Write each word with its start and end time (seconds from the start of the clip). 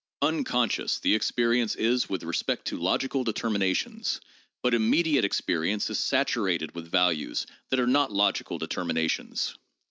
'Unconscious' 0.23 0.97
the 0.97 1.13
experience 1.13 1.75
is 1.75 2.09
with 2.09 2.23
respect 2.23 2.65
to 2.65 2.75
logical 2.79 3.23
determinations; 3.23 4.19
but 4.63 4.73
immediate 4.73 5.23
experience 5.23 5.91
is 5.91 5.99
sat 5.99 6.29
urated 6.29 6.73
with 6.73 6.89
values 6.89 7.45
that 7.69 7.79
are 7.79 7.85
not 7.85 8.11
logical 8.11 8.57
determinations. 8.57 9.55